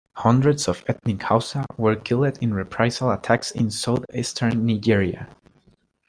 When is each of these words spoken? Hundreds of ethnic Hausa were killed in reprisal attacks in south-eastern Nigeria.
Hundreds 0.13 0.67
of 0.67 0.83
ethnic 0.87 1.21
Hausa 1.21 1.63
were 1.77 1.95
killed 1.95 2.39
in 2.41 2.55
reprisal 2.55 3.11
attacks 3.11 3.51
in 3.51 3.69
south-eastern 3.69 4.65
Nigeria. 4.65 5.29